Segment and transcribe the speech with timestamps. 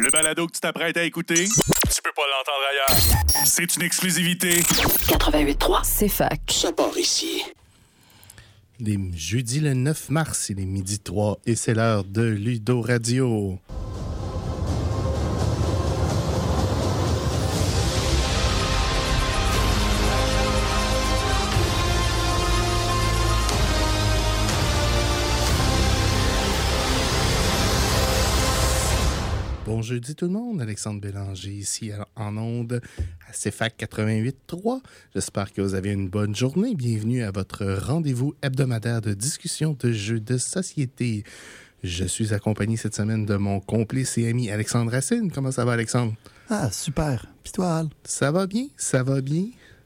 [0.00, 3.46] Le balado que tu t'apprêtes à écouter, tu peux pas l'entendre ailleurs.
[3.46, 4.60] C'est une exclusivité.
[4.60, 6.40] 88.3, c'est fac.
[6.48, 7.42] Ça part ici.
[8.80, 13.58] Les jeudi le 9 mars, il est midi 3 et c'est l'heure de Ludo Radio.
[29.92, 32.80] Jeudi tout le monde, Alexandre Bélanger ici en onde
[33.28, 34.80] à CFAC 88.3.
[35.14, 36.74] J'espère que vous avez une bonne journée.
[36.74, 41.24] Bienvenue à votre rendez-vous hebdomadaire de discussion de jeux de société.
[41.84, 45.30] Je suis accompagné cette semaine de mon complice et ami Alexandre Racine.
[45.30, 46.14] Comment ça va Alexandre?
[46.48, 47.26] Ah, super.
[47.42, 47.88] Puis toi, Al?
[48.04, 49.44] Ça va bien, ça va bien.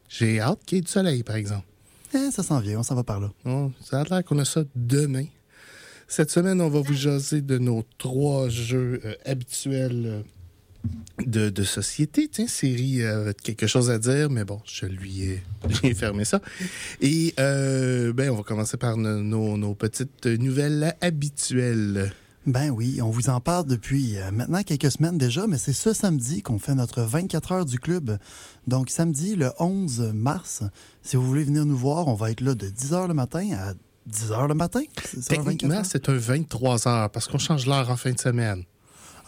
[0.09, 1.67] J'ai hâte qu'il y ait du soleil, par exemple.
[2.15, 3.33] Eh, ça s'en vient, on s'en va par là.
[3.45, 5.27] Oh, ça a l'air qu'on a ça demain.
[6.09, 10.25] Cette semaine, on va vous jaser de nos trois jeux euh, habituels
[11.27, 12.29] euh, de, société.
[12.31, 15.23] Tiens, série euh, quelque chose à dire, mais bon, je lui
[15.83, 16.41] ai, fermé ça.
[17.01, 22.13] Et euh, ben, on va commencer par nos, nos, petites nouvelles habituelles.
[22.47, 26.43] Ben oui, on vous en parle depuis maintenant quelques semaines déjà, mais c'est ce samedi
[26.43, 28.19] qu'on fait notre 24 heures du club.
[28.69, 30.63] Donc samedi, le 11 mars,
[31.03, 33.49] si vous voulez venir nous voir, on va être là de 10 heures le matin
[33.59, 33.75] à
[34.07, 34.83] 10 heures le matin?
[35.29, 38.65] Techniquement, c'est un 23 heures parce qu'on change l'heure en fin de semaine.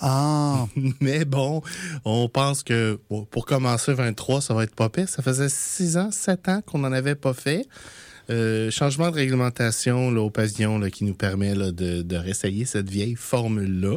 [0.00, 0.66] Ah!
[1.00, 1.62] Mais bon,
[2.04, 5.08] on pense que bon, pour commencer 23, ça va être pas pire.
[5.08, 7.66] Ça faisait 6 ans, 7 ans qu'on n'en avait pas fait.
[8.30, 12.66] Euh, changement de réglementation là, au pavillon là, qui nous permet là, de, de réessayer
[12.66, 13.96] cette vieille formule-là.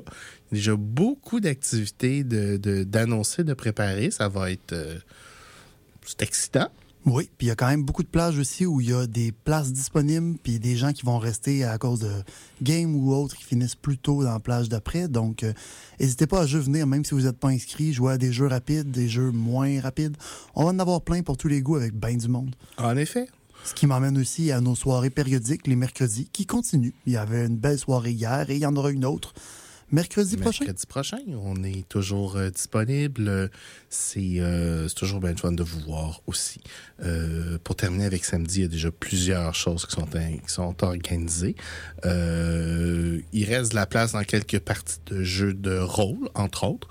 [0.52, 4.10] Il y a déjà beaucoup d'activités d'annoncer, de, de, de, préparer.
[4.10, 4.74] Ça va être...
[4.74, 4.98] Euh,
[6.06, 6.70] c'est excitant.
[7.06, 9.08] Oui, puis il y a quand même beaucoup de plages aussi où il y a
[9.08, 12.12] des places disponibles, puis des gens qui vont rester à cause de
[12.62, 15.08] games ou autres qui finissent plus tôt dans la plage d'après.
[15.08, 15.44] Donc,
[16.00, 18.32] n'hésitez euh, pas à jeu venir, même si vous n'êtes pas inscrit, jouer à des
[18.32, 20.16] jeux rapides, des jeux moins rapides.
[20.54, 22.56] On va en avoir plein pour tous les goûts avec bien du monde.
[22.78, 23.28] En effet.
[23.64, 26.94] Ce qui m'emmène aussi à nos soirées périodiques, les mercredis, qui continuent.
[27.06, 29.34] Il y avait une belle soirée hier et il y en aura une autre
[29.92, 30.66] mercredi prochain?
[30.66, 33.50] Mercredi prochain, on est toujours euh, disponible.
[33.90, 36.62] C'est euh, toujours bien fun de vous voir aussi.
[37.04, 40.84] Euh, pour terminer avec samedi, il y a déjà plusieurs choses qui sont, qui sont
[40.84, 41.56] organisées.
[42.06, 46.88] Euh, il reste de la place dans quelques parties de jeux de rôle, entre autres.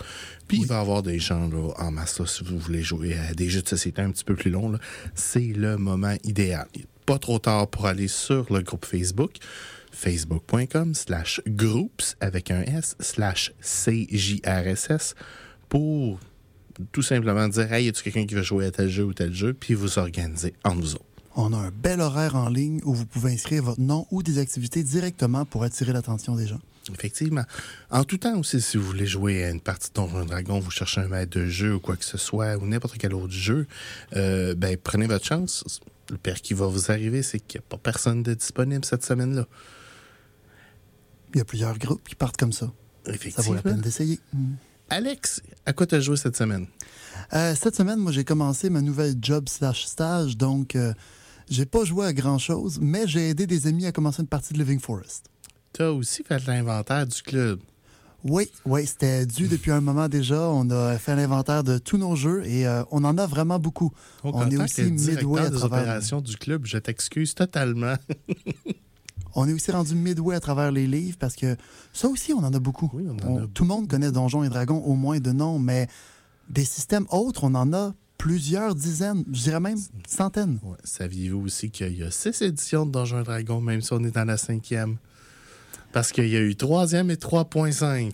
[0.48, 0.64] Puis oui.
[0.64, 3.34] il va y avoir des gens là, en masse, là, si vous voulez jouer à
[3.34, 4.76] des jeux de société un petit peu plus longs.
[5.14, 6.66] C'est le moment idéal.
[6.74, 9.38] Il pas trop tard pour aller sur le groupe Facebook
[9.92, 15.14] facebook.com slash groups avec un S slash CJRSS
[15.68, 16.18] pour
[16.92, 19.32] tout simplement dire Hey, y a-tu quelqu'un qui veut jouer à tel jeu ou tel
[19.32, 19.52] jeu?
[19.52, 21.04] Puis vous organiser entre vous autres.
[21.36, 24.38] On a un bel horaire en ligne où vous pouvez inscrire votre nom ou des
[24.38, 26.60] activités directement pour attirer l'attention des gens.
[26.92, 27.44] Effectivement.
[27.90, 30.70] En tout temps aussi, si vous voulez jouer à une partie de Donjon Dragon, vous
[30.70, 33.66] cherchez un maître de jeu ou quoi que ce soit, ou n'importe quel autre jeu,
[34.16, 35.80] euh, ben prenez votre chance.
[36.10, 39.04] Le pire qui va vous arriver, c'est qu'il n'y a pas personne de disponible cette
[39.04, 39.46] semaine-là.
[41.34, 42.72] Il y a plusieurs groupes qui partent comme ça.
[43.30, 44.18] Ça vaut la peine d'essayer.
[44.32, 44.54] Mm.
[44.90, 46.66] Alex, à quoi tu as joué cette semaine?
[47.32, 50.92] Euh, cette semaine, moi, j'ai commencé ma nouvelle job slash stage, donc euh,
[51.48, 54.58] j'ai pas joué à grand-chose, mais j'ai aidé des amis à commencer une partie de
[54.58, 55.26] Living Forest.
[55.72, 57.60] Tu as aussi fait l'inventaire du club.
[58.24, 60.48] Oui, oui, c'était dû depuis un moment déjà.
[60.50, 63.92] On a fait l'inventaire de tous nos jeux et euh, on en a vraiment beaucoup.
[64.24, 65.64] Oh, on est aussi midway à travers...
[65.64, 66.66] opérations du club.
[66.66, 67.94] Je t'excuse totalement.
[69.34, 71.56] On est aussi rendu midway à travers les livres parce que
[71.92, 72.90] ça aussi, on en a beaucoup.
[72.92, 73.62] Oui, on en on, a tout beaucoup.
[73.62, 75.86] le monde connaît Donjons et Dragons au moins de nom, mais
[76.48, 80.58] des systèmes autres, on en a plusieurs dizaines, je dirais même centaines.
[80.62, 80.76] Ouais.
[80.84, 84.10] Saviez-vous aussi qu'il y a six éditions de Donjons et Dragons, même si on est
[84.10, 84.96] dans la cinquième?
[85.92, 88.12] Parce qu'il y a eu troisième et 3.5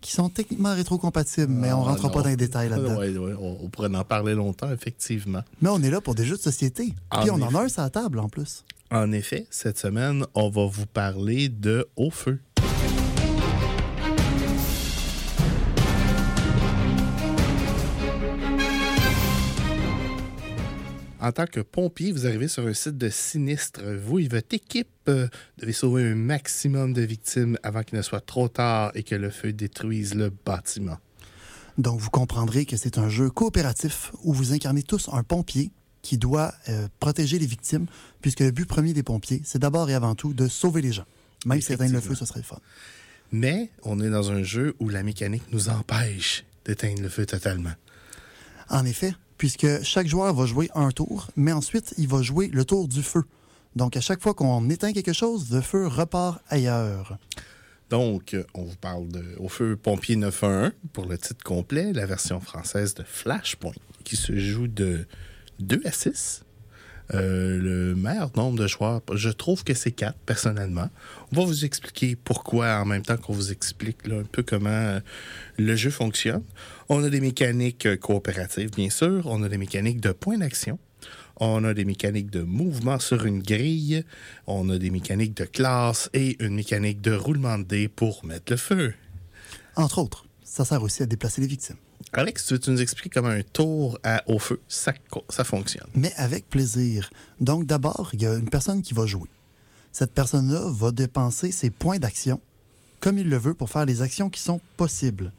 [0.00, 2.10] qui sont techniquement rétrocompatibles, mais on ne rentre non.
[2.10, 2.96] pas dans les détails là-dedans.
[2.98, 5.40] Ouais, ouais, on, on, pourrait en parler longtemps, effectivement.
[5.62, 6.94] Mais on est là pour des jeux de société.
[7.10, 7.46] En Puis on effet.
[7.46, 8.64] en a un sur la table en plus.
[8.90, 12.38] En effet, cette semaine, on va vous parler de Au Feu.
[21.24, 23.80] En tant que pompier, vous arrivez sur un site de sinistre.
[23.82, 25.26] Vous et votre équipe euh,
[25.56, 29.30] devez sauver un maximum de victimes avant qu'il ne soit trop tard et que le
[29.30, 30.98] feu détruise le bâtiment.
[31.78, 35.70] Donc, vous comprendrez que c'est un jeu coopératif où vous incarnez tous un pompier
[36.02, 37.86] qui doit euh, protéger les victimes,
[38.20, 41.06] puisque le but premier des pompiers, c'est d'abord et avant tout de sauver les gens.
[41.46, 42.58] Même si éteindre le feu, ce serait le fun.
[43.32, 47.72] Mais on est dans un jeu où la mécanique nous empêche d'éteindre le feu totalement.
[48.68, 52.64] En effet, puisque chaque joueur va jouer un tour, mais ensuite, il va jouer le
[52.64, 53.24] tour du feu.
[53.76, 57.18] Donc, à chaque fois qu'on éteint quelque chose, le feu repart ailleurs.
[57.90, 62.40] Donc, on vous parle de Au feu pompier 911 pour le titre complet, la version
[62.40, 63.72] française de Flashpoint,
[64.04, 65.06] qui se joue de
[65.60, 66.44] 2 à 6.
[67.12, 70.88] Euh, le meilleur nombre de joueurs, je trouve que c'est 4, personnellement.
[71.32, 75.00] On va vous expliquer pourquoi en même temps qu'on vous explique un peu comment euh,
[75.58, 76.42] le jeu fonctionne.
[76.88, 79.26] On a des mécaniques euh, coopératives, bien sûr.
[79.26, 80.78] On a des mécaniques de point d'action.
[81.36, 84.04] On a des mécaniques de mouvement sur une grille.
[84.46, 88.52] On a des mécaniques de classe et une mécanique de roulement de dés pour mettre
[88.52, 88.94] le feu.
[89.76, 91.76] Entre autres, ça sert aussi à déplacer les victimes.
[92.16, 94.92] Alex, tu veux nous expliquer comment un tour à, au feu, ça,
[95.28, 95.88] ça fonctionne?
[95.94, 97.10] Mais avec plaisir.
[97.40, 99.28] Donc d'abord, il y a une personne qui va jouer.
[99.92, 102.40] Cette personne-là va dépenser ses points d'action
[103.00, 105.30] comme il le veut pour faire les actions qui sont possibles.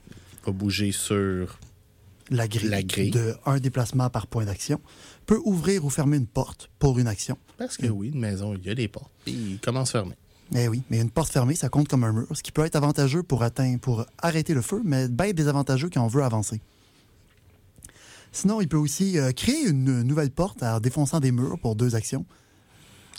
[0.45, 1.57] Va bouger sur
[2.29, 3.09] la grille, la grille.
[3.09, 4.79] de un déplacement par point d'action,
[5.25, 7.37] peut ouvrir ou fermer une porte pour une action.
[7.57, 9.11] Parce que oui, une maison, il y a des portes.
[9.25, 10.15] Il commence à fermer.
[10.53, 12.75] Eh oui, mais une porte fermée, ça compte comme un mur, ce qui peut être
[12.75, 16.61] avantageux pour atteindre, pour arrêter le feu, mais bien désavantageux quand on veut avancer.
[18.31, 21.95] Sinon, il peut aussi euh, créer une nouvelle porte en défonçant des murs pour deux
[21.95, 22.25] actions.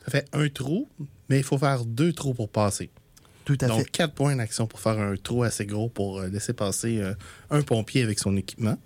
[0.05, 0.89] Ça fait un trou,
[1.29, 2.91] mais il faut faire deux trous pour passer.
[3.45, 3.91] Tout à Donc, fait.
[3.91, 7.15] quatre points d'action pour faire un trou assez gros pour euh, laisser passer euh,
[7.51, 8.77] un pompier avec son équipement.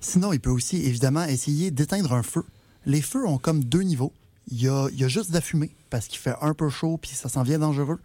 [0.00, 2.44] Sinon, il peut aussi évidemment essayer d'éteindre un feu.
[2.84, 4.12] Les feux ont comme deux niveaux.
[4.50, 6.68] Il y a, il y a juste de la fumée parce qu'il fait un peu
[6.68, 7.98] chaud puis ça s'en vient dangereux.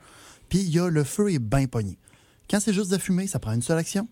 [0.49, 1.97] Puis il y a le feu est bien pogné.
[2.49, 4.07] Quand c'est juste de la fumée, ça prend une seule action.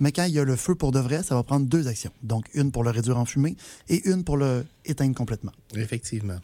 [0.00, 2.10] Mais quand il y a le feu pour de vrai, ça va prendre deux actions.
[2.22, 3.56] Donc une pour le réduire en fumée
[3.88, 5.52] et une pour le éteindre complètement.
[5.74, 6.38] Effectivement.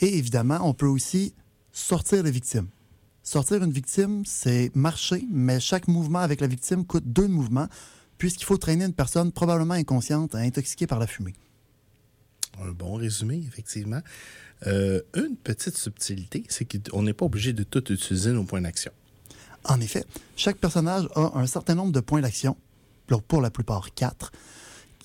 [0.00, 1.34] Et évidemment, on peut aussi
[1.72, 2.68] sortir les victimes.
[3.22, 7.66] Sortir une victime, c'est marcher, mais chaque mouvement avec la victime coûte deux mouvements,
[8.18, 11.34] puisqu'il faut traîner une personne probablement inconsciente, intoxiquée par la fumée.
[12.62, 14.00] Un bon résumé, effectivement.
[14.66, 18.92] Euh, une petite subtilité, c'est qu'on n'est pas obligé de tout utiliser nos points d'action.
[19.64, 20.04] En effet,
[20.36, 22.56] chaque personnage a un certain nombre de points d'action,
[23.28, 24.32] pour- la plupart quatre.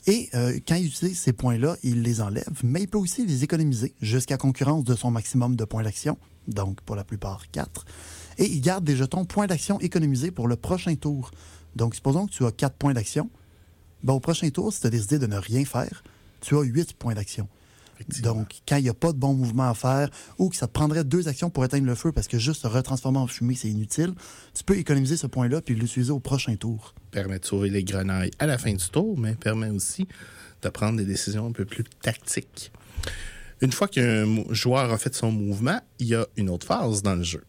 [0.08, 3.44] Et euh, quand il utilise ces points-là, il les enlève, mais il peut aussi les
[3.44, 6.18] économiser jusqu'à concurrence de son maximum de points d'action,
[6.48, 7.86] donc pour la plupart quatre.
[8.38, 11.32] Et il garde des jetons points d'action économisés pour le prochain tour.
[11.76, 13.30] Donc, supposons que tu as quatre points d'action.
[14.08, 16.04] Au prochain tour, si tu as décidé de ne rien faire,
[16.42, 17.48] tu as huit points d'action.
[18.24, 20.72] Donc, quand il n'y a pas de bon mouvement à faire ou que ça te
[20.72, 23.70] prendrait deux actions pour éteindre le feu parce que juste se retransformer en fumée, c'est
[23.70, 24.14] inutile,
[24.54, 26.94] tu peux économiser ce point-là puis l'utiliser au prochain tour.
[27.12, 30.08] permet de sauver les grenailles à la fin du tour, mais permet aussi
[30.62, 32.72] de prendre des décisions un peu plus tactiques.
[33.62, 37.14] Une fois qu'un joueur a fait son mouvement, il y a une autre phase dans
[37.14, 37.44] le jeu.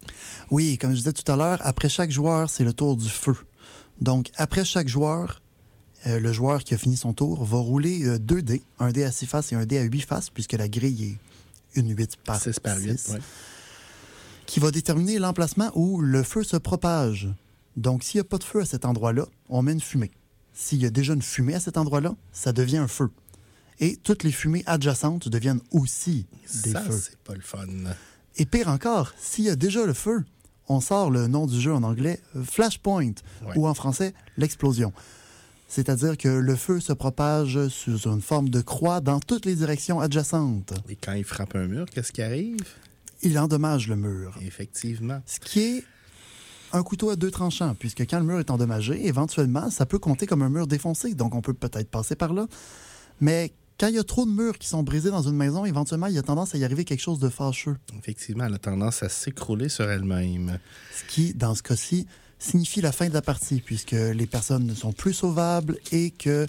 [0.51, 3.35] Oui, comme je disais tout à l'heure, après chaque joueur, c'est le tour du feu.
[4.01, 5.42] Donc, après chaque joueur,
[6.07, 9.05] euh, le joueur qui a fini son tour va rouler euh, deux dés, un dé
[9.05, 11.17] à six faces et un dé à huit faces, puisque la grille
[11.75, 12.99] est une 8 par 6 par 8.
[12.99, 13.13] six.
[14.47, 17.29] qui va déterminer l'emplacement où le feu se propage.
[17.77, 20.11] Donc, s'il n'y a pas de feu à cet endroit-là, on met une fumée.
[20.53, 23.09] S'il y a déjà une fumée à cet endroit-là, ça devient un feu.
[23.81, 26.27] Et toutes les fumées adjacentes deviennent aussi
[26.65, 27.01] des Ça, feux.
[27.03, 27.67] c'est pas le fun.
[28.37, 30.23] Et pire encore, s'il y a déjà le feu,
[30.69, 33.13] on sort le nom du jeu en anglais euh, Flashpoint
[33.47, 33.57] Ouais.
[33.57, 34.93] ou en français l'explosion.
[35.75, 40.01] C'est-à-dire que le feu se propage sous une forme de croix dans toutes les directions
[40.01, 40.75] adjacentes.
[40.91, 42.59] Et quand il frappe un mur, qu'est-ce qui arrive?
[43.23, 44.39] Il endommage le mur.
[44.43, 45.23] Effectivement.
[45.25, 45.85] Ce qui est
[46.75, 50.27] un couteau à deux tranchants, puisque quand le mur est endommagé, éventuellement, ça peut compter
[50.27, 52.47] comme un mur défoncé, donc on peut peut-être passer par là.
[53.23, 56.07] Mais quand il y a trop de murs qui sont brisés dans une maison, éventuellement,
[56.07, 57.79] il y a tendance à y arriver quelque chose de fâcheux.
[57.99, 60.59] Effectivement, elle a tendance à s'écrouler sur elle-même.
[60.95, 62.07] Ce qui, dans ce cas-ci,
[62.43, 66.47] signifie la fin de la partie, puisque les personnes ne sont plus sauvables et que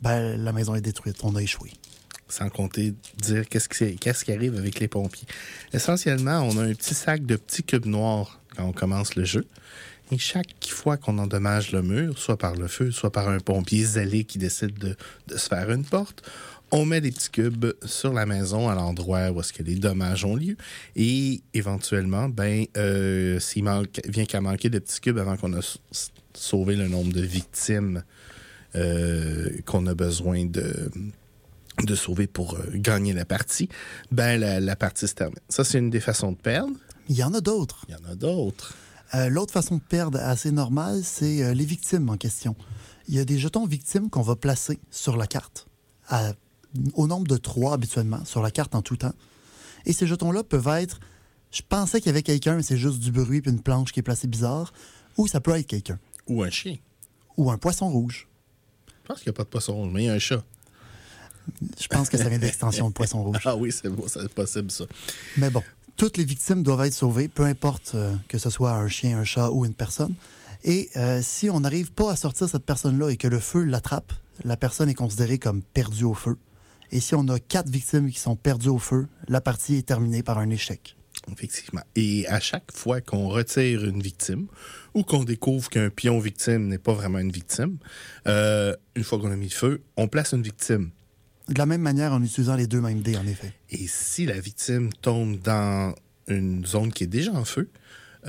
[0.00, 1.16] ben, la maison est détruite.
[1.22, 1.72] On a échoué.
[2.28, 3.68] Sans compter dire qu'est-ce
[4.24, 5.26] qui, arrive avec les pompiers.
[5.72, 9.44] Essentiellement, on a un petit sac de petits cubes noirs quand on commence le jeu.
[10.10, 13.84] Et chaque fois qu'on endommage le mur, soit par le feu, soit par un pompier
[13.84, 14.96] zélé qui décide de,
[15.28, 16.22] de se faire une porte,
[16.70, 20.24] on met des petits cubes sur la maison à l'endroit où est-ce que les dommages
[20.24, 20.56] ont lieu.
[20.96, 25.60] Et éventuellement, ben, euh, s'il manque, vient qu'à manquer de petits cubes avant qu'on a
[26.34, 28.02] sauvé le nombre de victimes
[28.74, 30.90] euh, qu'on a besoin de,
[31.84, 33.68] de sauver pour euh, gagner la partie,
[34.10, 35.38] ben la, la partie se termine.
[35.48, 36.72] Ça, c'est une des façons de perdre.
[37.08, 37.84] Il y en a d'autres.
[37.88, 38.74] Il y en a d'autres.
[39.14, 42.56] Euh, L'autre façon de perdre assez normale, c'est euh, les victimes en question.
[43.06, 45.66] Il y a des jetons victimes qu'on va placer sur la carte,
[46.08, 46.32] à-
[46.94, 49.14] au nombre de trois habituellement, sur la carte en tout temps.
[49.86, 51.00] Et ces jetons-là peuvent être
[51.50, 54.00] je pensais qu'il y avait quelqu'un, mais c'est juste du bruit puis une planche qui
[54.00, 54.72] est placée bizarre,
[55.16, 56.76] ou ça peut être quelqu'un, Ou un chien.
[57.36, 58.26] ou un poisson rouge.
[58.88, 60.42] Je pense qu'il n'y a pas de poisson rouge, mais il y a un chat.
[61.80, 63.36] Je pense que ça vient de l'extension de poisson rouge.
[63.44, 64.86] Ah oui, c'est bon, c'est possible, ça.
[65.36, 65.62] Mais bon,
[65.96, 69.24] Toutes les victimes doivent être sauvées, peu importe euh, que ce soit un chien, un
[69.24, 70.14] chat ou une personne.
[70.64, 74.12] Et euh, si on n'arrive pas à sortir cette personne-là et que le feu l'attrape,
[74.42, 76.36] la personne est considérée comme perdue au feu.
[76.92, 80.22] Et si on a quatre victimes qui sont perdues au feu, la partie est terminée
[80.22, 80.96] par un échec.
[81.30, 81.82] Effectivement.
[81.96, 84.46] Et à chaque fois qu'on retire une victime
[84.92, 87.78] ou qu'on découvre qu'un pion victime n'est pas vraiment une victime,
[88.26, 90.90] euh, une fois qu'on a mis le feu, on place une victime.
[91.48, 93.52] De la même manière en utilisant les deux mêmes dés, en effet.
[93.70, 95.94] Et si la victime tombe dans
[96.26, 97.70] une zone qui est déjà en feu,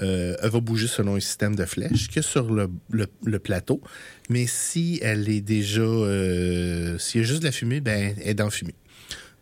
[0.02, 3.82] euh, elle va bouger selon un système de flèches que sur le, plateau.
[4.30, 5.82] Mais si elle est déjà.
[5.82, 8.76] Euh, s'il y a juste de la fumée, ben, elle est dans fumée.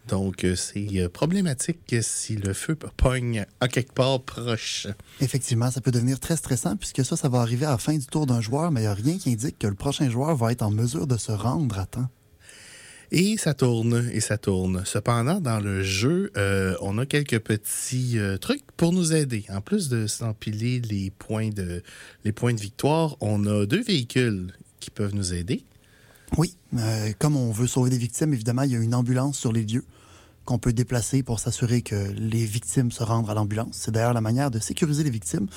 [0.07, 4.87] Donc, euh, c'est problématique si le feu pogne à quelque part proche.
[5.21, 8.05] Effectivement, ça peut devenir très stressant puisque ça, ça va arriver à la fin du
[8.05, 10.51] tour d'un joueur, mais il n'y a rien qui indique que le prochain joueur va
[10.51, 12.09] être en mesure de se rendre à temps.
[13.11, 14.83] Et ça tourne, et ça tourne.
[14.85, 19.45] Cependant, dans le jeu, euh, on a quelques petits euh, trucs pour nous aider.
[19.49, 21.83] En plus de s'empiler les points de
[22.23, 25.63] les points de victoire, on a deux véhicules qui peuvent nous aider.
[26.37, 29.51] Oui, euh, comme on veut sauver des victimes, évidemment, il y a une ambulance sur
[29.51, 29.85] les lieux
[30.45, 33.69] qu'on peut déplacer pour s'assurer que les victimes se rendent à l'ambulance.
[33.73, 35.47] C'est d'ailleurs la manière de sécuriser les victimes.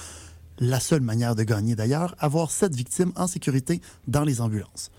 [0.59, 4.91] La seule manière de gagner, d'ailleurs, avoir sept victimes en sécurité dans les ambulances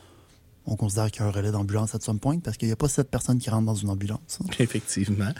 [0.67, 2.75] on considère qu'il y a un relais d'ambulance à some point parce qu'il n'y a
[2.75, 4.39] pas sept personnes qui rentrent dans une ambulance.
[4.59, 5.31] Effectivement.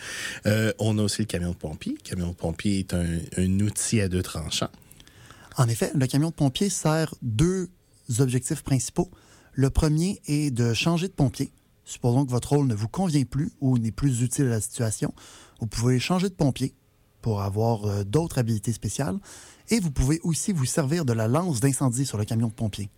[0.46, 1.94] Euh, on a aussi le camion de pompier.
[1.94, 4.70] Le camion de pompier est un, outil à deux tranchants.
[5.58, 7.70] En effet, le camion de pompier sert deux
[8.20, 9.12] objectifs principaux.
[9.52, 11.52] Le premier est de changer de pompier.
[11.84, 15.14] Supposons que votre rôle ne vous convient plus ou n'est plus utile à la situation.
[15.60, 16.74] Vous pouvez changer de pompier
[17.22, 19.18] pour avoir euh, d'autres habilités spéciales.
[19.70, 22.90] Et vous pouvez aussi vous servir de la lance d'incendie sur le camion de pompier.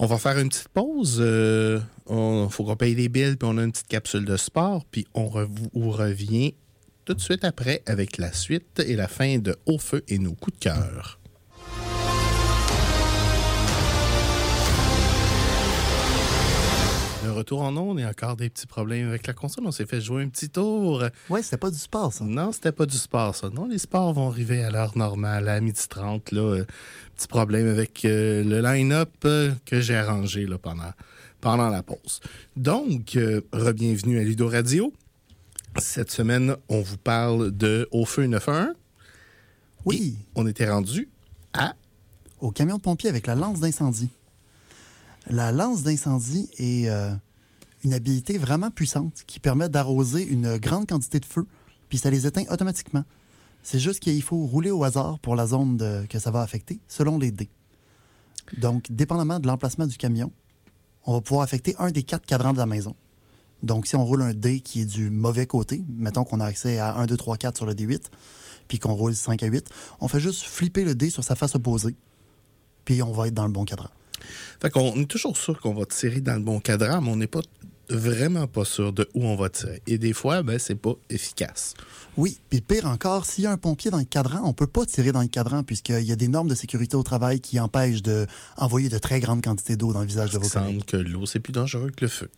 [0.00, 1.16] On va faire une petite pause.
[1.18, 4.84] Il euh, faut qu'on paye les billes, puis on a une petite capsule de sport,
[4.84, 6.54] puis on revient
[7.04, 10.34] tout de suite après avec la suite et la fin de Haut Feu et nos
[10.34, 11.18] coups de cœur.
[17.30, 19.64] Retour en ondes et encore des petits problèmes avec la console.
[19.66, 21.04] On s'est fait jouer un petit tour.
[21.28, 22.24] Ouais, c'était pas du sport, ça.
[22.24, 23.50] Non, c'était pas du sport, ça.
[23.50, 26.32] Non, les sports vont arriver à l'heure normale, à midi 30.
[26.32, 26.64] Là, euh,
[27.16, 30.92] petit problème avec euh, le line-up euh, que j'ai arrangé là, pendant,
[31.40, 32.20] pendant la pause.
[32.56, 33.16] Donc,
[33.52, 34.92] re-bienvenue à Ludo Radio.
[35.76, 38.74] Cette semaine, on vous parle de Au Feu 911.
[39.84, 40.16] Oui.
[40.34, 41.08] on était rendu
[41.52, 41.74] à.
[42.40, 44.10] Au camion de pompier avec la lance d'incendie.
[45.30, 46.88] La lance d'incendie est
[47.84, 51.46] une habilité vraiment puissante qui permet d'arroser une grande quantité de feu,
[51.88, 53.04] puis ça les éteint automatiquement.
[53.62, 57.18] C'est juste qu'il faut rouler au hasard pour la zone que ça va affecter, selon
[57.18, 57.50] les dés.
[58.56, 60.32] Donc, dépendamment de l'emplacement du camion,
[61.04, 62.96] on va pouvoir affecter un des quatre cadrans de la maison.
[63.62, 66.78] Donc, si on roule un dé qui est du mauvais côté, mettons qu'on a accès
[66.78, 68.04] à 1, 2, 3, 4 sur le D8,
[68.66, 69.68] puis qu'on roule 5 à 8,
[70.00, 71.96] on fait juste flipper le dé sur sa face opposée,
[72.86, 73.90] puis on va être dans le bon cadran.
[74.60, 77.26] Fait qu'on est toujours sûr qu'on va tirer dans le bon cadran, mais on n'est
[77.26, 77.42] pas
[77.90, 79.82] vraiment pas sûr de où on va tirer.
[79.86, 81.74] Et des fois, ben, c'est pas efficace.
[82.16, 84.84] Oui, puis pire encore, s'il y a un pompier dans le cadran, on peut pas
[84.84, 88.02] tirer dans le cadran puisqu'il y a des normes de sécurité au travail qui empêchent
[88.02, 90.68] d'envoyer de très grandes quantités d'eau dans le visage de vos collègues.
[90.68, 92.28] semble que l'eau, c'est plus dangereux que le feu.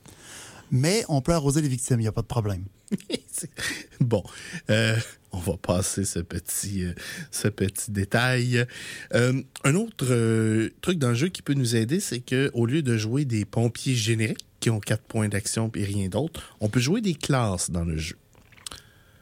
[0.70, 2.64] Mais on peut arroser les victimes, il n'y a pas de problème.
[4.00, 4.22] bon,
[4.68, 4.96] euh,
[5.32, 6.92] on va passer ce petit, euh,
[7.30, 8.66] ce petit détail.
[9.14, 12.96] Euh, un autre truc dans le jeu qui peut nous aider, c'est qu'au lieu de
[12.96, 16.54] jouer des pompiers génériques, qui ont quatre points d'action et rien d'autre.
[16.60, 18.16] On peut jouer des classes dans le jeu.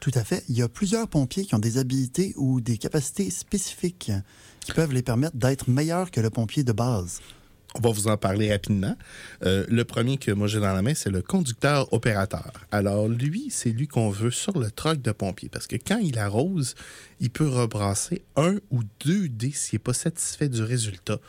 [0.01, 0.43] Tout à fait.
[0.49, 4.11] Il y a plusieurs pompiers qui ont des habilités ou des capacités spécifiques
[4.59, 7.21] qui peuvent les permettre d'être meilleurs que le pompier de base.
[7.75, 8.95] On va vous en parler rapidement.
[9.45, 12.51] Euh, le premier que moi j'ai dans la main, c'est le conducteur opérateur.
[12.71, 16.17] Alors lui, c'est lui qu'on veut sur le troc de pompier parce que quand il
[16.17, 16.73] arrose,
[17.19, 21.19] il peut rebrasser un ou deux dés s'il n'est pas satisfait du résultat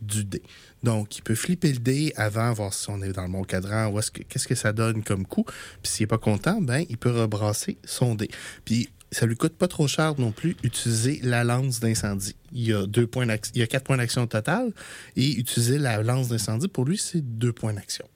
[0.00, 0.42] du dé.
[0.82, 3.92] Donc, il peut flipper le dé avant, voir si on est dans le bon cadran,
[4.28, 5.44] qu'est-ce que ça donne comme coup.
[5.82, 8.28] Puis s'il n'est pas content, ben, il peut rebrasser son dé.
[8.64, 12.34] Puis ça lui coûte pas trop cher non plus utiliser la lance d'incendie.
[12.52, 14.72] Il y a deux points il y a quatre points d'action au total
[15.16, 18.06] et utiliser la lance d'incendie pour lui c'est deux points d'action.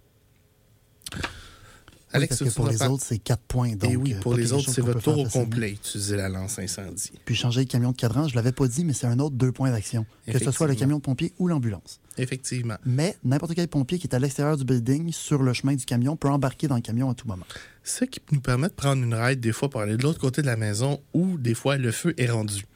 [2.17, 3.77] Alex, parce que pour les autres, c'est 4 points.
[3.77, 6.59] Donc, Et oui, euh, pour les autres, c'est votre tour au complet, utiliser la lance
[6.59, 7.13] incendie.
[7.25, 9.37] Puis changer le camion de cadran, je ne l'avais pas dit, mais c'est un autre
[9.37, 10.07] deux points d'action.
[10.27, 12.01] Que ce soit le camion de pompier ou l'ambulance.
[12.19, 12.77] Effectivement.
[12.85, 16.17] Mais n'importe quel pompier qui est à l'extérieur du building, sur le chemin du camion,
[16.17, 17.47] peut embarquer dans le camion à tout moment.
[17.85, 20.43] Ce qui nous permet de prendre une ride des fois pour aller de l'autre côté
[20.43, 22.67] de la maison où des fois le feu est rendu.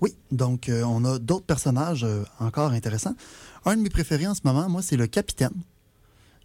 [0.00, 3.14] Oui, donc euh, on a d'autres personnages euh, encore intéressants.
[3.64, 5.54] Un de mes préférés en ce moment, moi, c'est le capitaine.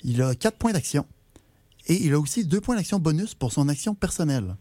[0.04, 1.06] Il a quatre points d'action.
[1.90, 4.56] Et il a aussi deux points d'action bonus pour son action personnelle.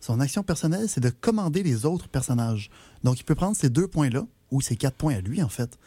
[0.00, 2.70] Son action personnelle, c'est de commander les autres personnages.
[3.04, 5.78] Donc, il peut prendre ces deux points-là, ou ces quatre points à lui, en fait,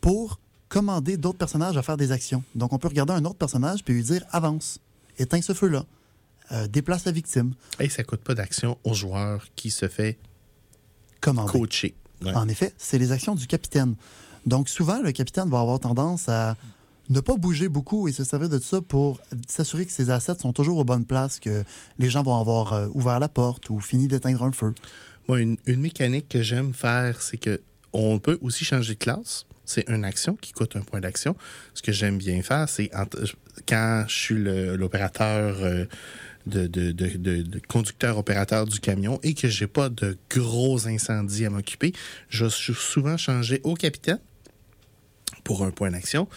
[0.00, 0.38] pour
[0.68, 2.42] commander d'autres personnages à faire des actions.
[2.54, 4.80] Donc, on peut regarder un autre personnage puis lui dire avance,
[5.18, 5.84] éteins ce feu-là,
[6.52, 7.54] euh, déplace la victime.
[7.80, 10.18] Et ça coûte pas d'action au joueur qui se fait
[11.20, 11.52] Commander.
[11.52, 11.94] coacher.
[12.22, 12.34] Ouais.
[12.34, 13.94] En effet, c'est les actions du capitaine.
[14.46, 16.56] Donc, souvent, le capitaine va avoir tendance à
[17.10, 20.52] ne pas bouger beaucoup et se servir de ça pour s'assurer que ses assets sont
[20.52, 21.64] toujours aux bonnes places, que
[21.98, 24.74] les gens vont avoir euh, ouvert la porte ou fini d'éteindre un feu.
[25.28, 27.60] Moi, une, mécanique que j'aime faire, c'est que
[27.92, 29.46] on peut aussi changer de classe.
[29.64, 31.36] C'est une action qui coûte un point d'action.
[31.74, 32.90] Ce que j'aime bien faire, c'est
[33.68, 35.84] quand je suis l'opérateur euh,
[36.46, 40.86] de, de, de- de- de conducteur opérateur du camion et que j'ai pas de gros
[40.86, 41.92] incendies à m'occuper,
[42.28, 44.18] je suis souvent changé au capitaine
[45.44, 46.28] pour un point d'action,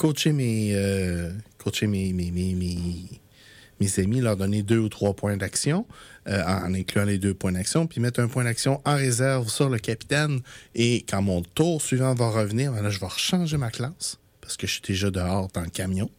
[0.00, 5.36] coacher mes euh, coacher mes, mes, mes, mes- amis, leur donner deux ou trois points
[5.36, 5.86] d'action,
[6.26, 9.68] euh, en incluant les deux points d'action, puis mettre un point d'action en réserve sur
[9.68, 10.40] le capitaine.
[10.74, 14.56] Et quand mon tour suivant va revenir, ben là, je vais changer ma classe parce
[14.56, 16.10] que je suis déjà dehors dans le camion.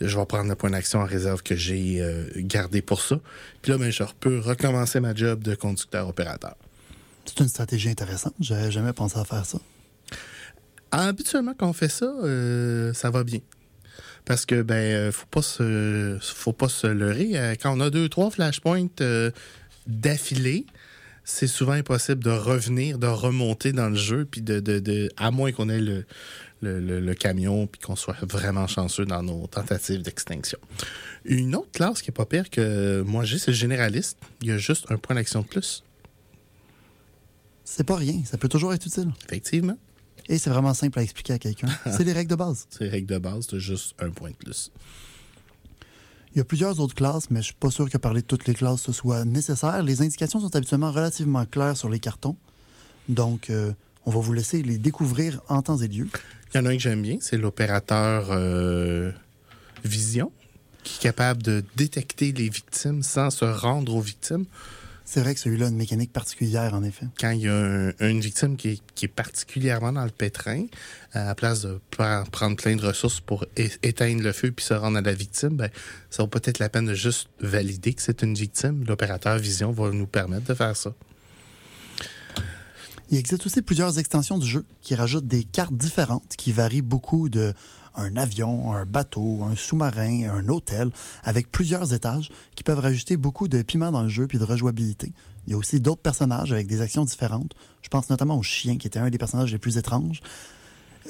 [0.00, 3.20] Je vais prendre le point d'action en réserve que j'ai euh, gardé pour ça.
[3.60, 6.56] Puis là, ben, je peux recommencer ma job de conducteur-opérateur.
[7.26, 8.34] C'est une stratégie intéressante.
[8.40, 9.58] J'avais jamais pensé à faire ça.
[10.92, 13.40] Habituellement, quand on fait ça, euh, ça va bien.
[14.24, 17.30] Parce que ben euh, faut pas se faut pas se leurrer.
[17.34, 19.30] Euh, Quand on a deux, trois flashpoints euh,
[19.88, 20.64] d'affilée,
[21.24, 25.30] c'est souvent impossible de revenir, de remonter dans le jeu, puis de, de, de- à
[25.32, 26.04] moins qu'on ait le,
[26.60, 30.58] le, le- le camion, puis qu'on soit vraiment chanceux dans nos tentatives d'extinction.
[31.24, 34.18] Une autre classe qui est pas pire que moi j'ai, c'est le généraliste.
[34.40, 35.82] Il y a juste un point d'action de plus,
[37.64, 38.20] C'est pas rien.
[38.24, 39.10] Ça peut toujours être utile.
[39.26, 39.78] effectivement.
[40.28, 41.68] Et c'est vraiment simple à expliquer à quelqu'un.
[41.86, 42.66] C'est les règles de base.
[42.70, 44.70] C'est règle de base, c'est juste un point de plus.
[46.34, 48.46] Il y a plusieurs autres classes, mais je suis pas sûr que parler de toutes
[48.46, 49.82] les classes ce soit nécessaire.
[49.82, 52.36] Les indications sont habituellement relativement claires sur les cartons.
[53.08, 53.72] Donc, euh,
[54.06, 56.08] on va vous laisser les découvrir en temps et lieu.
[56.54, 59.12] Il y en a un que j'aime bien, c'est l'opérateur euh,
[59.84, 60.32] Vision,
[60.84, 64.46] qui est capable de détecter les victimes sans se rendre aux victimes.
[65.14, 67.04] C'est vrai que celui-là a une mécanique particulière, en effet.
[67.20, 70.64] Quand il y a un- une victime qui est, qui est particulièrement dans le pétrin,
[71.12, 74.72] à la place de pre- prendre plein de ressources pour éteindre le feu puis se
[74.72, 75.68] rendre à la victime, ben,
[76.08, 78.84] ça vaut peut-être la peine de juste valider que c'est une victime.
[78.88, 80.94] L'opérateur Vision va nous permettre de faire ça.
[83.10, 87.28] Il existe aussi plusieurs extensions du jeu qui rajoutent des cartes différentes qui varient beaucoup
[87.28, 87.52] de
[87.94, 90.90] un avion, un bateau, un sous-marin, un hôtel,
[91.24, 95.12] avec plusieurs étages qui peuvent rajouter beaucoup de piment dans le jeu puis de rejouabilité.
[95.46, 97.54] Il y a aussi d'autres personnages avec des actions différentes.
[97.82, 100.20] Je pense notamment au chien qui était un des personnages les plus étranges.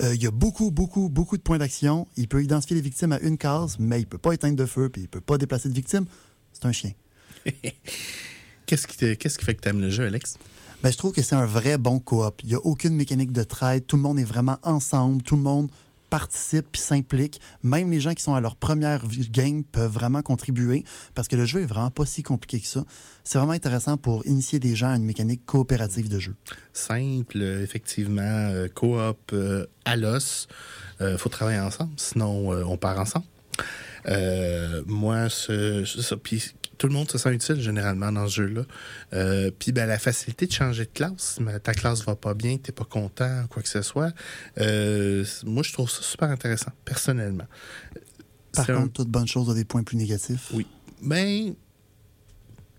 [0.00, 2.08] Euh, il y a beaucoup, beaucoup, beaucoup de points d'action.
[2.16, 4.88] Il peut identifier les victimes à une case, mais il peut pas éteindre de feu
[4.88, 6.06] puis il peut pas déplacer de victime.
[6.52, 6.92] C'est un chien.
[8.66, 10.38] Qu'est-ce qui, te- qu'est-ce qui fait que tu aimes le jeu, Alex?
[10.82, 12.40] Ben, je trouve que c'est un vrai bon coop.
[12.42, 13.86] Il n'y a aucune mécanique de trade.
[13.86, 15.22] Tout le monde est vraiment ensemble.
[15.22, 15.70] Tout le monde
[16.12, 17.40] participe puis s'implique.
[17.62, 21.46] Même les gens qui sont à leur première game peuvent vraiment contribuer parce que le
[21.46, 22.84] jeu est vraiment pas si compliqué que ça.
[23.24, 26.34] C'est vraiment intéressant pour initier des gens à une mécanique coopérative de jeu.
[26.74, 30.48] simple, euh, effectivement, euh, coop euh, à l'os.
[31.00, 33.24] Euh, faut travailler ensemble, sinon on part ensemble.
[34.86, 38.62] Moi, ce, ça, puis tout le monde se sent utile généralement dans ce jeu-là.
[39.12, 42.56] Euh, puis ben, la facilité de changer de classe, mais ta classe va pas bien,
[42.56, 44.12] t'es pas content, quoi que ce soit.
[44.58, 47.46] euh, moi, je trouve ça super intéressant, personnellement.
[48.52, 50.50] Par C'est un- contre, toute bonne chose a des points plus négatifs.
[50.52, 50.66] oui.
[51.00, 51.54] Ben,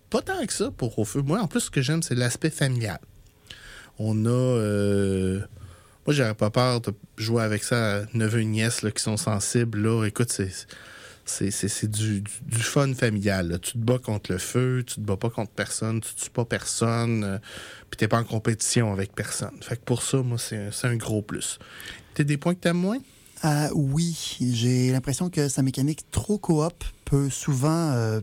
[0.09, 1.21] pas tant que ça pour au feu.
[1.21, 2.99] Moi, en plus, ce que j'aime, c'est l'aspect familial.
[3.99, 4.29] On a.
[4.29, 5.39] euh,
[6.05, 9.15] moi, j'aurais pas peur de jouer avec ça à neveu et nièce là, qui sont
[9.17, 9.79] sensibles.
[9.81, 10.05] Là.
[10.05, 10.51] Écoute, c'est.
[11.25, 13.49] C'est, du, du, du fun familial.
[13.49, 13.59] là.
[13.59, 16.45] Tu te bats contre le feu, tu te bats pas contre personne, tu tues pas
[16.45, 17.37] personne, euh,
[17.89, 19.57] puis t'es pas en compétition avec personne.
[19.61, 21.59] Fait que pour ça, moi, c'est, un gros plus.
[22.13, 22.99] T'as des points que t'aimes moins?
[23.41, 28.21] Ah oui, j'ai l'impression que sa mécanique trop coop peut souvent, euh,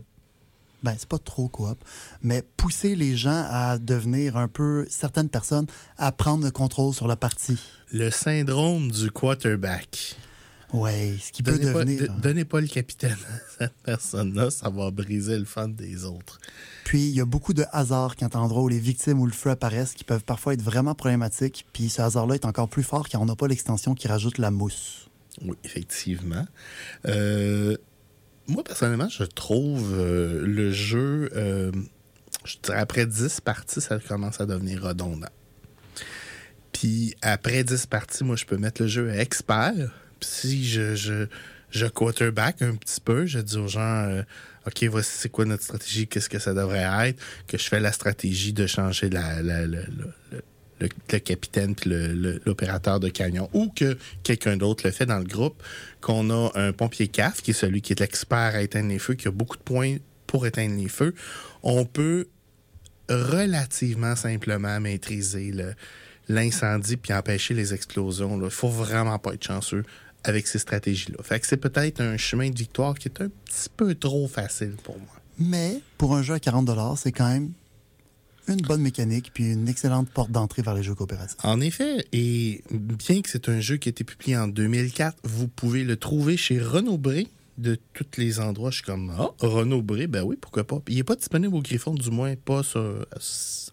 [0.83, 1.77] ben c'est pas trop coop,
[2.21, 7.07] mais pousser les gens à devenir un peu, certaines personnes, à prendre le contrôle sur
[7.07, 7.59] la partie.
[7.91, 10.15] Le syndrome du quarterback.
[10.73, 12.01] Ouais, ce qui peut pas, devenir.
[12.03, 16.39] de- donnez pas le capitaine à cette personne-là, ça va briser le fun des autres.
[16.85, 19.49] Puis il y a beaucoup de hasard quand endroit où les victimes ou le feu
[19.49, 21.65] apparaissent qui peuvent parfois être vraiment problématiques.
[21.73, 24.49] Puis ce hasard-là est encore plus fort car on n'a pas l'extension qui rajoute la
[24.51, 25.09] mousse.
[25.43, 26.45] Oui, effectivement.
[27.07, 27.75] Euh,
[28.47, 31.71] moi, personnellement, je trouve euh, le jeu, euh,
[32.45, 35.27] je dirais après 10 parties, ça commence à devenir redondant.
[36.71, 39.91] Puis après 10 parties, moi, je peux mettre le jeu à expert.
[40.21, 43.25] Si je, je, quarterback un petit peu.
[43.25, 44.23] Je dis aux gens, euh,
[44.67, 47.91] OK, voici c'est quoi notre stratégie, qu'est-ce que ça devrait être, que je fais la
[47.91, 49.85] stratégie de changer le,
[50.81, 51.91] le capitaine puis
[52.45, 55.61] l'opérateur de camion ou que quelqu'un d'autre le fait dans le groupe,
[55.99, 59.13] qu'on a un pompier CAF, qui est celui qui est l'expert à éteindre les feux,
[59.13, 61.13] qui a beaucoup de points pour éteindre les feux,
[61.63, 62.27] on peut
[63.09, 65.53] relativement simplement maîtriser
[66.29, 68.41] l'incendie puis empêcher les explosions.
[68.41, 69.83] Il faut vraiment pas être chanceux
[70.23, 71.17] avec ces stratégies-là.
[71.23, 74.75] Fait que c'est peut-être un chemin de victoire qui est un petit peu trop facile
[74.83, 75.15] pour moi.
[75.39, 77.51] Mais pour un jeu à 40 c'est quand même
[78.47, 81.37] une bonne mécanique puis une excellente porte d'entrée vers les jeux coopératifs.
[81.43, 85.47] En effet, et bien que c'est un jeu qui a été publié en 2004, vous
[85.47, 87.27] pouvez le trouver chez Renaud Bré
[87.61, 88.69] de tous les endroits.
[88.71, 90.79] Je suis comme, ah, Renaud Bré, ben oui, pourquoi pas.
[90.87, 93.05] Il n'est pas disponible au Griffon, du moins pas sur-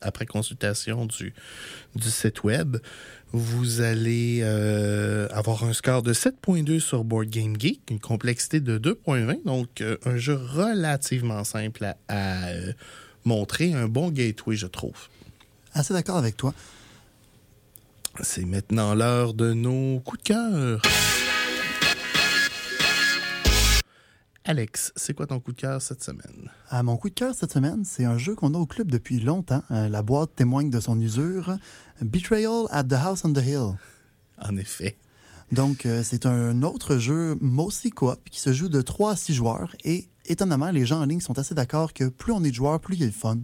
[0.00, 1.32] après consultation du,
[1.96, 2.76] du site web.
[3.32, 8.78] Vous allez euh, avoir un score de 7.2 sur Board Game Geek, une complexité de
[8.78, 12.72] 2.20, donc euh, un jeu relativement simple à, à, euh,
[13.24, 15.08] montrer, un bon gateway, je trouve.
[15.74, 16.54] Assez d'accord avec toi.
[18.22, 20.82] C'est maintenant l'heure de nos coups de cœur.
[24.48, 26.50] Alex, c'est quoi ton coup de cœur cette semaine?
[26.70, 29.20] À mon coup de cœur cette semaine, c'est un jeu qu'on a au club depuis
[29.20, 29.62] longtemps.
[29.70, 31.58] Euh, la boîte témoigne de son usure.
[32.00, 33.74] Betrayal at the House on the Hill.
[34.40, 34.96] En effet.
[35.52, 39.34] Donc, euh, c'est un autre jeu mostly coop qui se joue de 3 à 6
[39.34, 39.76] joueurs.
[39.84, 42.80] Et étonnamment, les gens en ligne sont assez d'accord que plus on est de joueurs,
[42.80, 43.40] plus il y a le fun.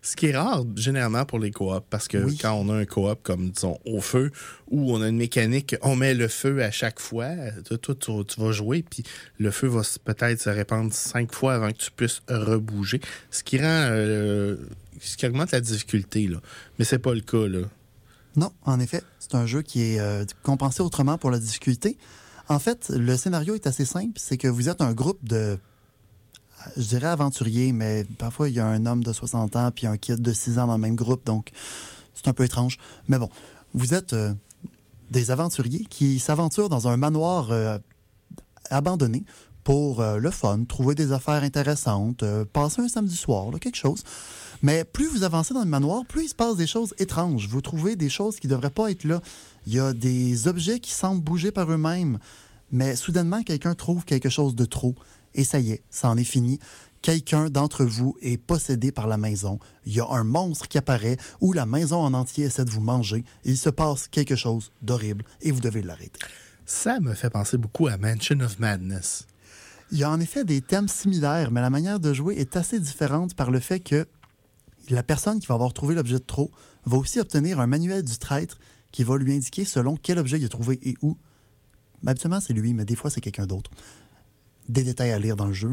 [0.00, 2.38] Ce qui est rare généralement pour les coops, parce que Oui.
[2.40, 4.30] quand on a un coop comme, disons, au feu,
[4.70, 7.30] où on a une mécanique, on met le feu à chaque fois,
[7.64, 9.02] toi, toi, tu, tu vas jouer, puis
[9.38, 13.58] le feu va peut-être se répandre cinq fois avant que tu puisses rebouger, ce qui
[13.58, 14.56] rend, euh,
[15.00, 16.38] ce qui augmente la difficulté, là.
[16.78, 17.66] Mais c'est pas le cas, là.
[18.36, 21.98] Non, en effet, c'est un jeu qui est euh, compensé autrement pour la difficulté.
[22.48, 25.58] En fait, le scénario est assez simple, c'est que vous êtes un groupe de,
[26.76, 29.96] je dirais aventuriers, mais parfois il y a un homme de 60 ans puis un
[29.96, 31.50] kid de 6 ans dans le même groupe, donc
[32.14, 32.78] c'est un peu étrange.
[33.08, 33.28] Mais bon,
[33.74, 34.34] vous êtes euh,
[35.10, 37.78] des aventuriers qui s'aventurent dans un manoir euh,
[38.70, 39.24] abandonné
[39.64, 44.02] pour euh, le fun, trouver des affaires intéressantes, passer un samedi soir, quelque chose.
[44.62, 47.46] Mais plus vous avancez dans le manoir, plus il se passe des choses étranges.
[47.48, 49.20] Vous trouvez des choses qui ne devraient pas être là.
[49.66, 52.18] Il y a des objets qui semblent bouger par eux-mêmes.
[52.72, 54.94] Mais soudainement, quelqu'un trouve quelque chose de trop.
[55.38, 56.58] Et ça y est, ça en est fini.
[57.00, 59.60] Quelqu'un d'entre vous est possédé par la maison.
[59.86, 62.80] Il y a un monstre qui apparaît ou la maison en entier essaie de vous
[62.80, 63.24] manger.
[63.44, 66.18] Il se passe quelque chose d'horrible et vous devez l'arrêter.
[66.66, 69.28] Ça me fait penser beaucoup à Mansion of Madness.
[69.92, 72.80] Il y a en effet des thèmes similaires, mais la manière de jouer est assez
[72.80, 74.08] différente par le fait que
[74.90, 76.50] la personne qui va avoir trouvé l'objet de trop
[76.84, 78.58] va aussi obtenir un manuel du traître
[78.90, 81.16] qui va lui indiquer selon quel objet il a trouvé et où.
[82.02, 83.70] Ben, habituellement, c'est lui, mais des fois, c'est quelqu'un d'autre.
[84.68, 85.70] Des détails à lire dans le jeu.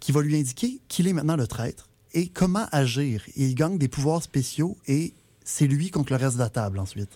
[0.00, 3.22] Qui va lui indiquer qu'il est maintenant le traître et comment agir.
[3.36, 5.12] Il gagne des pouvoirs spéciaux et
[5.44, 7.10] c'est lui contre le reste de la table ensuite.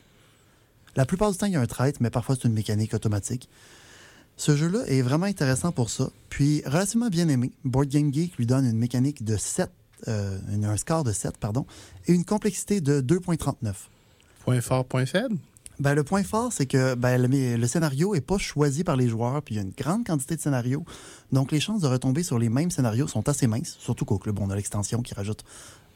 [0.97, 3.49] La plupart du temps, il y a un traître, mais parfois, c'est une mécanique automatique.
[4.37, 7.53] Ce jeu-là est vraiment intéressant pour ça, puis relativement bien aimé.
[7.65, 9.71] Board Game Geek lui donne une mécanique de 7,
[10.09, 11.67] euh, un score de 7, pardon,
[12.07, 13.75] et une complexité de 2.39.
[14.45, 15.37] Point fort, point faible?
[15.81, 19.41] Ben, le point fort, c'est que ben, le, scénario n'est pas choisi par les joueurs,
[19.41, 20.85] puis il y a une grande quantité de scénarios.
[21.33, 24.39] Donc, les chances de retomber sur les mêmes scénarios sont assez minces, surtout qu'au club,
[24.41, 25.43] on a l'extension qui rajoute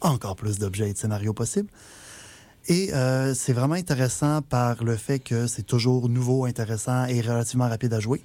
[0.00, 1.68] encore plus d'objets et de scénarios possibles.
[2.66, 7.68] Et euh, c'est vraiment intéressant par le fait que c'est toujours nouveau, intéressant et relativement
[7.68, 8.22] rapide à jouer.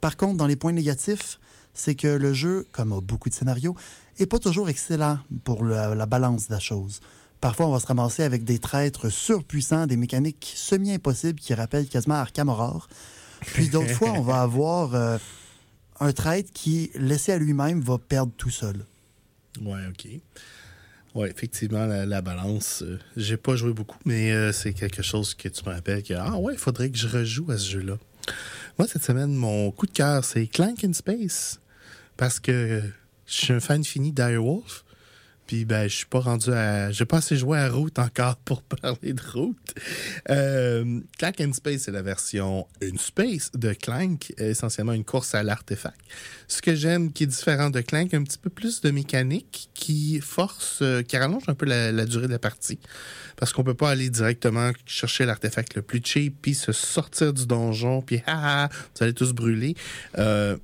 [0.00, 1.40] Par contre, dans les points négatifs,
[1.74, 3.74] c'est que le jeu, comme a beaucoup de scénarios,
[4.20, 7.00] est pas toujours excellent pour la, la balance de la chose.
[7.40, 12.16] Parfois, on va se ramasser avec des traîtres surpuissants, des mécaniques semi-impossibles qui rappellent quasiment
[12.16, 12.88] Arkham Horror.
[13.40, 15.16] Puis d'autres fois, on va avoir euh,
[16.00, 18.84] un traître qui, laissé à lui-même, va perdre tout seul.
[19.62, 20.08] Ouais, OK.
[21.14, 25.34] Ouais, effectivement, la, la balance, euh, j'ai pas joué beaucoup, mais euh, c'est quelque chose
[25.34, 27.96] que tu me rappelles que, ah ouais, il faudrait que je rejoue à ce jeu-là.
[28.78, 31.58] Moi, cette semaine, mon coup de cœur, c'est Clank in Space.
[32.16, 32.82] Parce que
[33.26, 34.84] je suis un fan fini d'Irewolf.
[35.50, 36.92] Puis, ben, je suis pas rendu à.
[36.92, 39.74] J'ai pas assez joué à Route encore pour parler de Route.
[40.28, 45.42] Euh, Clank in Space, c'est la version In Space de Clank, essentiellement une course à
[45.42, 45.98] l'artefact.
[46.46, 50.20] Ce que j'aime qui est différent de Clank, un petit peu plus de mécanique qui
[50.20, 52.78] force, euh, qui rallonge un peu la, durée de la partie.
[53.34, 57.48] Parce qu'on peut pas aller directement chercher l'artefact le plus cheap, puis se sortir du
[57.48, 59.74] donjon, puis ah, vous allez tous brûler.
[60.16, 60.56] Euh,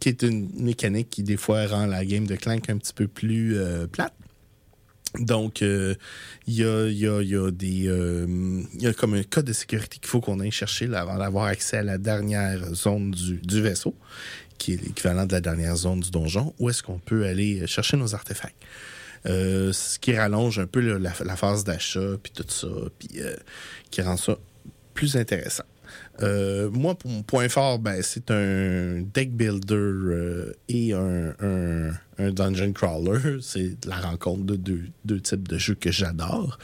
[0.00, 3.06] qui est une mécanique qui, des fois, rend la game de Clank un petit peu
[3.06, 4.14] plus euh, plate.
[5.18, 5.94] Donc, euh,
[6.46, 7.88] il y, a, y, a, y, a, des.
[7.88, 11.46] Euh, y a comme un code de sécurité qu'il faut qu'on aille chercher avant d'avoir
[11.46, 13.94] accès à la dernière zone du, du vaisseau,
[14.58, 17.96] qui est l'équivalent de la dernière zone du donjon, où est-ce qu'on peut aller chercher
[17.96, 18.56] nos artefacts.
[19.26, 23.20] Euh, ce qui rallonge un peu la, la, phase d'achat, puis tout ça, puis
[23.90, 24.38] qui rend ça
[24.94, 25.64] plus intéressant.
[26.22, 31.90] Euh, moi, pour mon point fort, ben, c'est un deck builder euh, et un, un,
[32.18, 33.38] un, dungeon crawler.
[33.40, 36.58] C'est la rencontre de deux, deux, types de jeux que j'adore.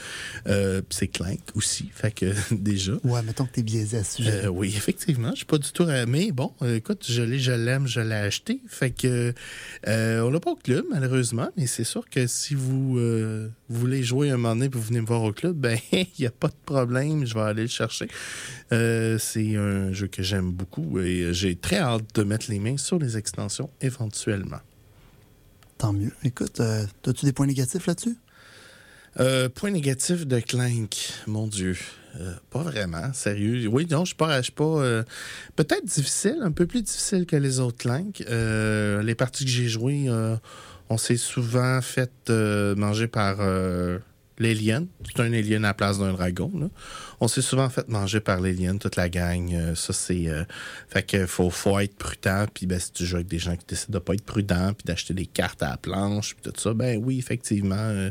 [0.47, 2.93] Euh, c'est Clank aussi, fait que déjà.
[3.05, 4.47] Ouais, mettons que t'es biaisé à ce sujet.
[4.49, 5.87] Oui, effectivement, je suis pas du tout.
[6.07, 8.61] Mais bon, écoute, je l'ai, je l'aime, je l'ai acheté.
[8.67, 9.33] Fait que
[9.87, 12.99] on l'a pas au club, malheureusement, mais c'est sûr que si vous,
[13.69, 16.27] voulez jouer un moment donné et vous venez me voir au club, ben il n'y
[16.27, 18.09] a pas de problème, je vais aller le chercher.
[18.71, 22.99] c'est un jeu que j'aime beaucoup et j'ai très hâte de mettre les mains sur
[22.99, 24.61] les extensions éventuellement.
[25.79, 26.13] Tant mieux.
[26.25, 28.17] Écoute, euh, as-tu des points négatifs là-dessus?
[29.19, 30.95] Euh, point négatif de Clank,
[31.27, 31.77] mon Dieu.
[32.21, 33.67] Euh, pas vraiment, sérieux?
[33.67, 34.41] Oui, non, je suis pas.
[34.55, 35.03] pas euh,
[35.55, 38.19] Peut-être difficile, un peu plus difficile que les autres Clank.
[38.29, 40.09] Les parties que j'ai jouées,
[40.89, 42.31] on s'est souvent fait
[42.77, 43.39] manger par
[44.39, 44.87] l'alien.
[45.05, 46.71] C'est un alien à la place d'un dragon.
[47.21, 49.53] On s'est souvent fait manger par l'alien, toute la gang.
[49.53, 50.29] Euh, ça, c'est.
[50.29, 50.45] Euh,
[50.89, 52.47] fait que faut, faut être prudent.
[52.53, 54.85] Puis ben, si tu joues avec des gens qui décident de pas être prudents, puis
[54.85, 58.11] d'acheter des cartes à la planche, puis tout ça, ben oui, effectivement,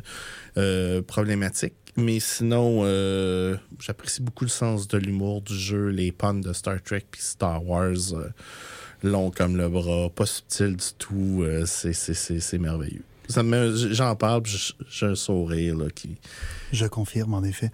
[0.58, 1.74] euh, problématique.
[1.98, 2.84] Mais sinon,
[3.80, 7.66] j'apprécie beaucoup le sens de l'humour du jeu, les puns de Star Trek puis Star
[7.66, 7.96] Wars.
[9.02, 11.46] long comme le bras, pas subtil du tout.
[11.66, 13.06] c'est merveilleux.
[13.30, 14.44] J'en parle,
[14.90, 15.76] j'ai un sourire.
[15.78, 16.18] Là, qui...
[16.72, 17.72] Je confirme, en effet.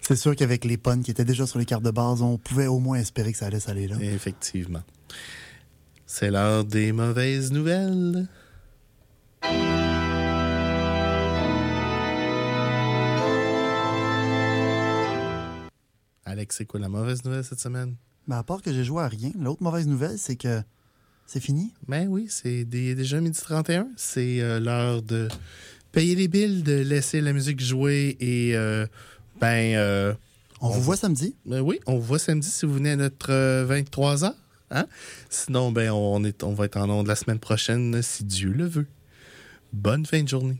[0.00, 2.68] C'est sûr qu'avec les puns qui étaient déjà sur les cartes de base, on pouvait
[2.68, 3.96] au moins espérer que ça allait s'aller là.
[4.00, 4.82] Effectivement.
[6.06, 8.28] C'est l'heure des mauvaises nouvelles.
[16.24, 17.96] Alex, c'est quoi la mauvaise nouvelle cette semaine?
[18.28, 20.62] Ben, à part que j'ai joué à rien, l'autre mauvaise nouvelle, c'est que
[21.26, 21.72] c'est fini?
[21.88, 23.88] Ben oui, c'est déjà midi 31.
[23.96, 25.28] C'est euh, l'heure de
[25.92, 28.86] payer les billes, de laisser la musique jouer et euh,
[29.40, 29.76] ben.
[29.76, 30.14] Euh,
[30.60, 31.34] on, vous voit samedi?
[31.44, 34.32] Ben oui, on vous voit samedi si vous venez à notre 23h.
[34.70, 34.86] Hein?
[35.28, 38.66] Sinon, ben on, est, on va être en ondes la semaine prochaine si Dieu le
[38.66, 38.86] veut.
[39.72, 40.56] Bonne fin de journée.